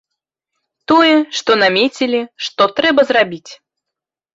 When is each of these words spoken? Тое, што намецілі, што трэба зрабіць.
Тое, 0.93 1.11
што 1.41 1.51
намецілі, 1.67 2.21
што 2.49 2.61
трэба 2.77 3.01
зрабіць. 3.15 3.49